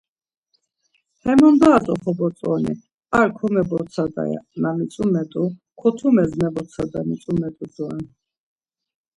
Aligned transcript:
Hemindoras 1.23 1.85
oxobotzoni 1.93 2.73
Ar 3.19 3.29
komebotsada 3.37 4.23
na 4.61 4.69
mitzumet̆u, 4.77 5.43
Kotumes 5.79 6.31
mebotsada 6.41 6.99
mitzumet̆u 7.09 7.65
doren. 7.75 8.05